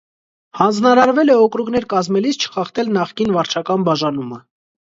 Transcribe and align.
Հանձնարարվել 0.61 1.31
է 1.33 1.35
օկրուգներ 1.41 1.85
կազմելիս 1.93 2.41
չխախտել 2.47 2.91
նախկին 2.99 3.33
վարչական 3.39 3.87
բաժանումը։ 3.91 4.45